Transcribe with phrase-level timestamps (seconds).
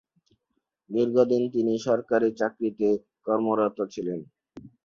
[0.89, 2.89] দীর্ঘদিন তিনি সরকারি চাকুরিতে
[3.25, 4.19] কর্মরত ছিলেন।